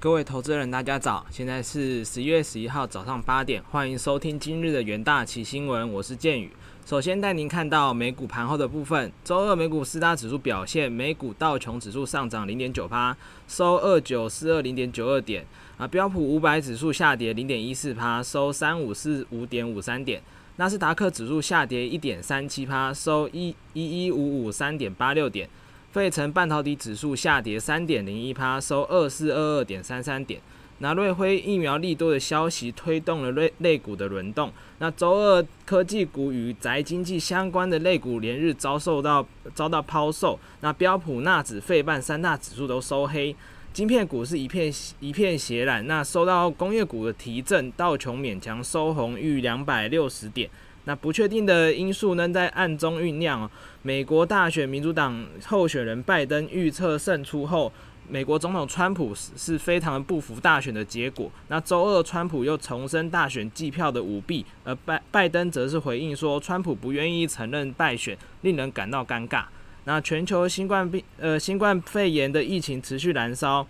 [0.00, 1.26] 各位投资人，大家早！
[1.28, 6.52] 现在是十一月十一号早上八点，欢迎收听今日的元大旗新闻，我是建宇。
[6.86, 13.16] 首先带您看到美股盘后的部分，周二美股四大指数表现，美股道琼指数上涨零点九趴，
[13.48, 15.44] 收二九四二零点九二点，
[15.76, 20.22] 啊，标普五百指数下跌零点一四趴，收三五四五点五三点，
[20.58, 25.50] 纳斯达克指数下跌一点三七趴，收一一一五五三点八六点。
[25.90, 30.40] 费城半导体指数下跌三点零一趴，收二四二二点三三点。
[30.80, 34.52] 那瑞辉疫苗利多的消息推动了类类股的轮动。
[34.78, 40.38] 那周二科技股与宅经济相关的类股连日遭受到遭到抛售。
[40.60, 43.34] 那标普、纳指、费半三大指数都收黑。
[43.72, 45.84] 晶片股是一片一片血染。
[45.88, 50.48] 那受到工业股的提振，道琼勉强收红逾两百六十点。
[50.88, 53.48] 那不确定的因素呢，在暗中酝酿。
[53.82, 57.70] 美国大选，民主党候选人拜登预测胜出后，
[58.08, 61.30] 美国总统川普是是非常的不服大选的结果。
[61.48, 69.44] 那周二，川普又重申大选计票的舞弊，而拜拜登则是回应说，川普不愿意承认败选，令人感到尴尬。
[69.84, 73.66] 那全球新冠病呃新冠肺炎的疫情持续燃烧，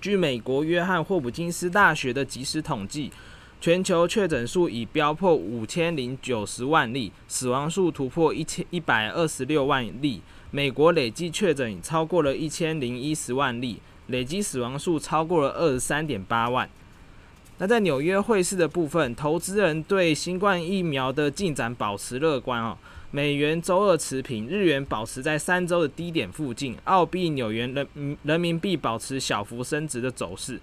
[0.00, 3.12] 据美国约翰霍普金斯大学的即时统计。
[3.60, 10.22] 全球确诊数已飙破五千零九十万例，死亡数突破一千一百二十六万例。
[10.50, 16.66] 美国累计确诊超过了一千零一十万例，累计死亡数超过了二十三点八万。
[17.58, 22.78] 那在纽约汇市的部分，投资人对新冠疫苗的进展保持乐观哦。
[23.10, 30.58] 美元周二持平，日元保持在三周的低点附近，澳币、纽元、人人民币保持小幅升值的走势。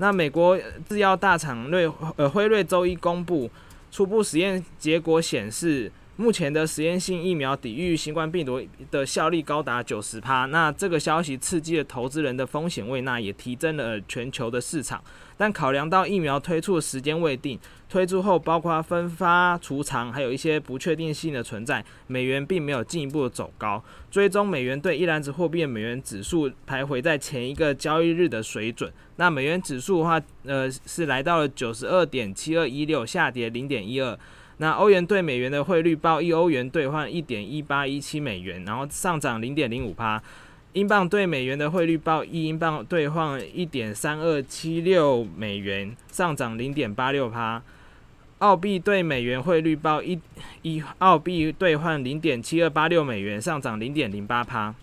[0.00, 3.50] 那美国制药大厂瑞呃辉瑞周一公布
[3.92, 10.44] 初步实验结果显示，目前的实验性疫苗抵御新冠病毒的效力高达九十趴。
[10.44, 15.02] 那这个消息刺激了投资人的风险胃纳，也提振了全球的市场。
[15.38, 23.82] 但考量到疫苗推出的时间未定，推出后包括分发、储藏，还有一些不确定性的存在，美元并没有进一步走高。
[24.10, 28.92] 追踪美元对一篮子货币的美元指数徘徊在前一个交易日的水准。
[29.16, 34.18] 那美元指数的话，呃，是来到了九十二点七二一六，下跌零点一二。
[34.60, 40.22] 那欧元对美元的汇率报一欧元兑换一点一八一七美元，然后上涨零点零五帕。
[40.74, 47.62] 英镑对美元的汇率报一英镑兑换一点三二七六美元，上涨零点八六趴。
[48.40, 50.20] 澳币对美元汇率报一
[50.60, 54.74] 一澳币兑换零点七二八六美元，上涨零点零八趴。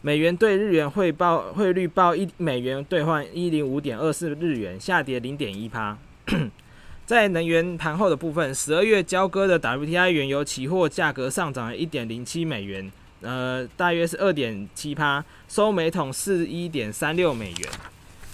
[0.00, 5.98] 美元对日元汇报汇率报一美元兑换一零五点二四日元，下跌零点一趴。
[7.06, 12.90] 在能源盘后的部分，十二月交割的 WTI 原油期货价格上涨了一点零七美元。
[13.20, 17.70] 呃，大约是二点七趴，收每桶四一点三六美元。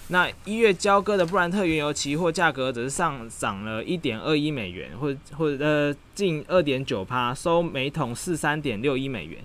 [0.08, 9.38] 那一月交割的布兰特原油期货价格则是上涨了一点二一美元，或或者呃近二点九趴，收每桶四三点六一美元。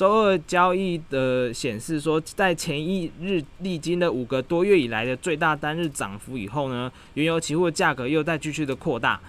[0.00, 9.20] 周二交易的显示说，在前一日历经了五个多月以来的最大单日涨幅以后呢，原油期货价格又在继续的扩大。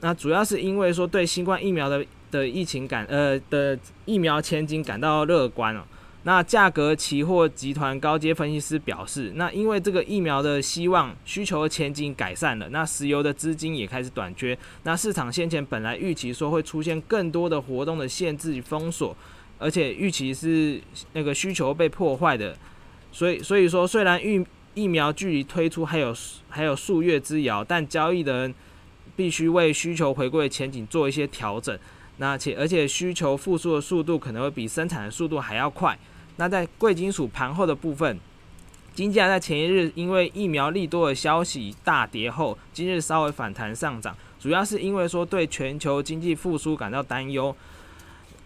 [0.00, 2.06] 那主要是因为说对新冠疫苗的。
[2.30, 5.82] 的疫情感呃的疫苗前景感到乐观哦。
[6.24, 14.56] 那价格期货集团高阶分析师表示，那因为这个疫苗的希望需求的前景改善了，那石油的资金也开始短缺。
[14.82, 19.16] 那市场先前本来预期说会出现更多的活动的限制与封锁，
[19.58, 20.80] 而且预期是
[21.12, 22.56] 那个需求被破坏的。
[23.10, 26.14] 所以所以说，虽然疫疫苗距离推出还有
[26.48, 28.54] 还有数月之遥，但交易的人
[29.16, 31.76] 必须为需求回归的前景做一些调整。
[32.18, 35.98] 那且而且需求复苏的速度可能会比生产的速度还要快。
[36.36, 38.18] 那在贵金属盘后的部分，
[38.94, 47.54] 金价在前一日因为疫苗利多的消息大跌后，今日稍微反弹上涨，主要是因为说对全球经济复苏感到担忧，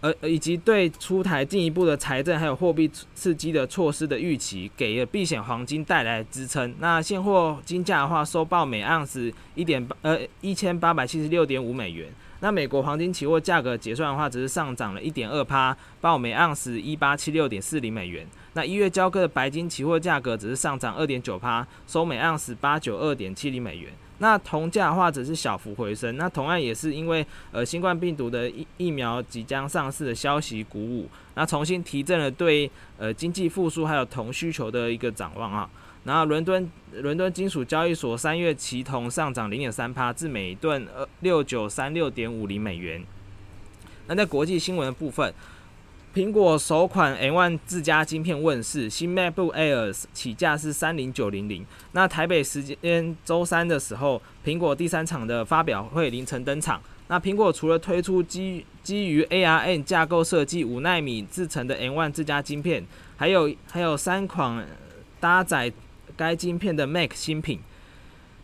[0.03, 6.75] 呃以及对出台进一步的财政还有货币刺激的措施的预期，给了避险黄金带来支撑。
[6.79, 12.09] 那现货金价的话，收报每盎司一点八呃一千八百七十六点五美元。
[12.41, 18.27] 那美国黄金期货价格结算的话，只是上涨了一点二趴，报每盎司一八七六点四零美元。
[18.53, 23.91] 那一月交割的白金期货价格只是上涨二点九趴，收每盎司八九二点七零美元。
[24.19, 26.15] 那铜价的话，只是小幅回升。
[26.17, 35.69] 那同样也是因为呃新冠病毒的疫疫苗即将上市的消息鼓舞，那重新提振了对呃经济复苏还有铜需求的一个展望啊。
[36.05, 43.03] 然后，伦敦伦敦金属交易所三月期铜上涨零点三帕，至每吨二六九三六点五零美元。
[44.07, 45.33] 那在国际新闻的部分，
[46.13, 51.65] 苹果首款 M1 自家晶片问世，新 MacBook Air 起价是三零九零零。
[51.93, 56.79] 那台北时间周三的时候，苹果第三场的发表会凌晨登场。
[57.07, 62.85] 那苹果除了推出基基于 ARM 架构设计五纳米制成的 M1 自家晶片，
[63.17, 64.63] 还有还有三款
[65.19, 65.73] 搭载
[66.15, 67.59] 该晶片的 Mac 新品。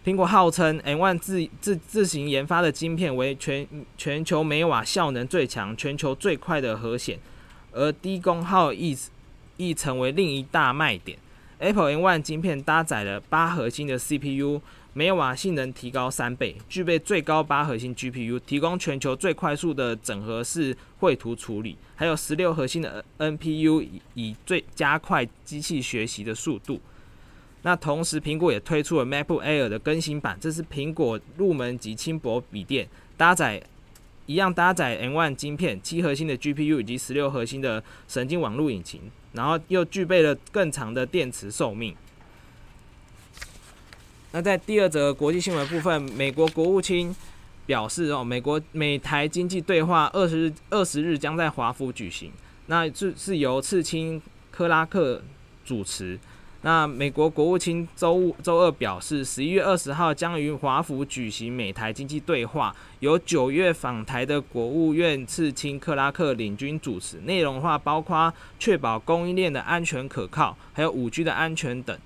[0.03, 7.19] 苹果号称 M1 自自自行研发的晶片为全全球每瓦效能最强、全球最快的核显，
[7.71, 8.97] 而低功耗亦
[9.57, 11.17] 亦成为另一大卖点。
[11.59, 14.61] Apple M1 晶片搭载了八核心的 CPU。
[14.91, 26.81] 每瓦性能提高三倍，具备最高八核心 GPU，提供全球最快速的整合式绘图处理，还有十六核心的 NPU，以最加快机器学习的速度。
[27.61, 33.61] 那同时，苹果也推出了 MacBook Air 的更新版，这是苹果入门级轻薄笔电，搭载
[34.29, 39.01] 一样搭载 M1 晶片，七核心的 GPU 以及十六核心的神经网络引擎，
[39.33, 41.95] 然后又具备了更长的电池寿命。
[44.31, 47.15] 那在第二则国际新闻部分，美国国务卿
[47.65, 52.31] 表示，哦，美国美台经济对话二十日二十日将在华府举行，
[52.67, 54.21] 那是是由次青
[54.51, 55.23] 克拉克
[55.65, 56.19] 主持。
[56.61, 71.97] 那美国国务卿周周二表示，十一月二十号将于华府举行美台经济对话，由九月访台的国务院次卿克拉克领军主持，内容的话包括确保供应链的安全可靠，还有五 G 的安全等。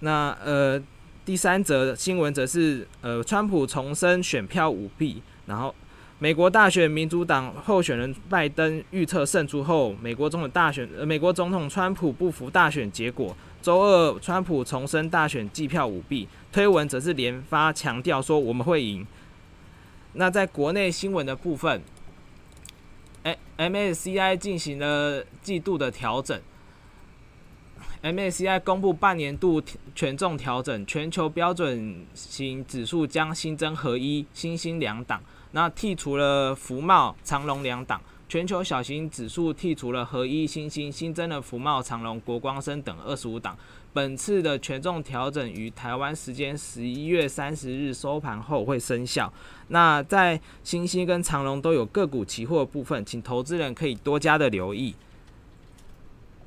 [0.00, 0.80] 那呃，
[1.24, 5.22] 第三则新闻则是呃，川普重申选票舞弊。
[5.46, 5.74] 然后，
[6.20, 13.36] 美国大选民主党候选人拜登预测胜出后，美国总统大选，呃，美国总统川普不服大选结果。
[13.60, 19.06] 周二，川普重申大选计票舞弊，推文则是连发强调说我们会赢。
[20.12, 21.82] 那在国内新闻的部分，
[23.24, 26.40] 哎，MSCI 进行了季度的调整。
[28.02, 29.62] MSCI 公布半年度
[29.94, 35.22] 权重调整，全球标准型指数将新增合一、新兴两档，
[35.54, 37.96] 那剔除了福茂、长隆两档；
[38.28, 43.56] 全球小型指数剔除了合一、新兴，新增了福茂、长隆、国光生等二十五档。
[43.92, 49.32] 本次的权重调整于台湾时间十一月三十日收盘后会生效。
[49.68, 54.92] 那在新兴跟长隆都有个股期货部分，请投资人可以多加的留意。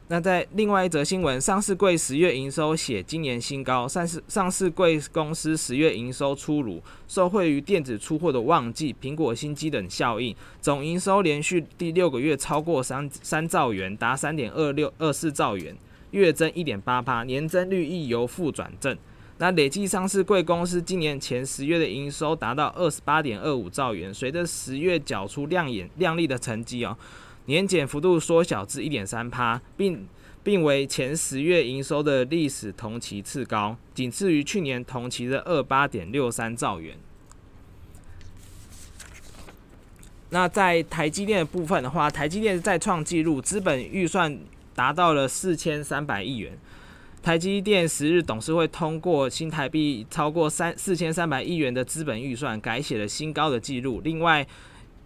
[0.09, 15.75] 那在另外一则新闻，上市柜十月营收写今年新高，上市上市柜公司十月营收出炉，受惠于电子出货的旺季、苹果新机等效应，总营收连续第六个月超过三三兆元，达三点二六二四兆元，
[16.11, 18.97] 月增一点八八，年增率亦由负转正。
[19.39, 26.97] 那累计上市柜公司今年前十月的营收达到二十八点二五兆元，随着十月缴出亮眼亮丽的成绩哦。
[27.47, 30.07] 年减幅度缩小至一点三趴，并
[30.43, 36.95] 并为前十月营收的历史同期次高，仅次于去年同期的二八点六三兆元。
[40.29, 44.37] 那在台积电的部分的话，台积电再创纪录，资本预算
[44.75, 46.57] 达到了四千三百亿元。
[47.23, 54.01] 台积电十日董事会通过新台币超过三四千三百亿元的资本预算，改写了新高的纪录。
[54.03, 54.45] 另外，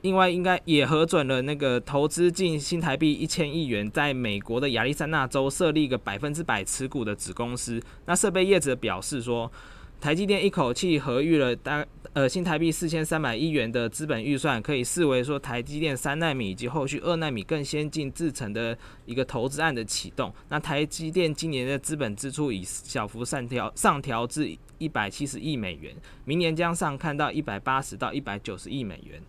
[0.02, 7.80] 另外，应该也核准了那个投资近新台币一千亿元，在美国的亚利桑那州设立一个百分之百持股的子公司。
[8.06, 9.52] 那设备业者表示说，
[10.00, 20.34] 台积电一口气合预了大呃新台币四千三百亿元的资本预算，可以视为说台积电三纳米以及后续二纳米更先进制程的一个投资案的启动。
[20.50, 29.22] 那台积电今年的资本支出已小幅上调上调至一百七十亿美元，明年将上看到一百八十到一百九十亿美元。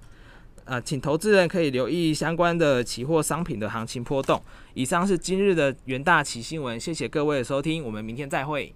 [0.64, 4.40] 呃，请投资人可以留意相关的期货商品的行情波动。
[4.74, 8.72] 以上是今日的元大旗新闻，谢谢各位的收听，我们明天再会。